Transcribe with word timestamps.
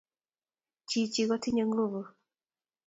Chi 0.87 1.01
chi 1.13 1.23
kotinye 1.29 1.63
nguvu 1.67 2.01